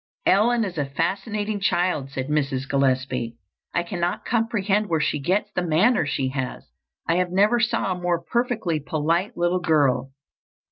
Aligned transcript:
"Ellen 0.25 0.63
is 0.63 0.79
a 0.79 0.85
fascinating 0.89 1.59
child," 1.59 2.09
said 2.09 2.27
Mrs. 2.27 2.67
Gillespie, 2.67 3.37
"I 3.71 3.83
cannot 3.83 4.25
comprehend 4.25 4.89
where 4.89 4.99
she 4.99 5.19
gets 5.19 5.51
the 5.51 5.61
manners 5.61 6.09
she 6.09 6.29
has. 6.29 6.67
I 7.07 7.23
never 7.25 7.59
saw 7.59 7.91
a 7.91 8.01
more 8.01 8.19
perfectly 8.19 8.79
polite 8.79 9.37
little 9.37 9.59
girl." 9.59 10.11